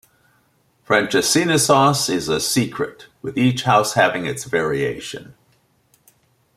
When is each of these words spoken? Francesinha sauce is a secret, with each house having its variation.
Francesinha 0.83 1.59
sauce 1.59 2.09
is 2.09 2.27
a 2.27 2.39
secret, 2.39 3.05
with 3.21 3.37
each 3.37 3.61
house 3.65 3.93
having 3.93 4.25
its 4.25 4.45
variation. 4.45 5.35